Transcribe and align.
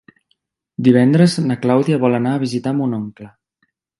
Divendres 0.87 1.35
na 1.51 1.57
Clàudia 1.67 2.01
vol 2.05 2.19
anar 2.21 2.33
a 2.37 2.41
visitar 2.47 2.75
mon 2.79 2.99
oncle. 3.03 3.31